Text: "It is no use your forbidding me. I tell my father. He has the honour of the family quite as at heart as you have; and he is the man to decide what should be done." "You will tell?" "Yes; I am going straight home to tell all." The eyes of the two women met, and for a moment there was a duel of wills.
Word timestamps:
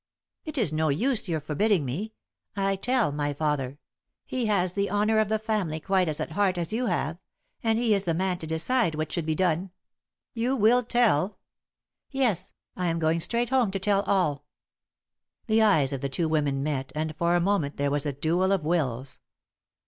"It 0.45 0.57
is 0.57 0.73
no 0.73 0.89
use 0.89 1.29
your 1.29 1.39
forbidding 1.39 1.85
me. 1.85 2.15
I 2.55 2.75
tell 2.75 3.11
my 3.11 3.35
father. 3.35 3.77
He 4.25 4.47
has 4.47 4.73
the 4.73 4.89
honour 4.89 5.19
of 5.19 5.29
the 5.29 5.37
family 5.37 5.79
quite 5.79 6.09
as 6.09 6.19
at 6.19 6.31
heart 6.31 6.57
as 6.57 6.73
you 6.73 6.87
have; 6.87 7.19
and 7.61 7.77
he 7.77 7.93
is 7.93 8.05
the 8.05 8.15
man 8.15 8.39
to 8.39 8.47
decide 8.47 8.95
what 8.95 9.11
should 9.11 9.27
be 9.27 9.35
done." 9.35 9.69
"You 10.33 10.55
will 10.55 10.81
tell?" 10.81 11.37
"Yes; 12.09 12.51
I 12.75 12.87
am 12.87 12.97
going 12.97 13.19
straight 13.19 13.49
home 13.49 13.69
to 13.69 13.79
tell 13.79 14.01
all." 14.07 14.43
The 15.45 15.61
eyes 15.61 15.93
of 15.93 16.01
the 16.01 16.09
two 16.09 16.27
women 16.27 16.63
met, 16.63 16.91
and 16.95 17.15
for 17.15 17.35
a 17.35 17.39
moment 17.39 17.77
there 17.77 17.91
was 17.91 18.07
a 18.07 18.11
duel 18.11 18.51
of 18.51 18.63
wills. 18.63 19.19